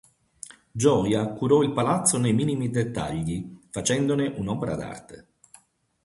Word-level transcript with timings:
Gioia 0.71 1.27
curò 1.27 1.61
il 1.61 1.73
palazzo 1.73 2.17
nei 2.17 2.33
minimi 2.33 2.71
dettagli, 2.71 3.59
facendone 3.69 4.33
un'opera 4.35 4.73
d'arte. 4.73 5.27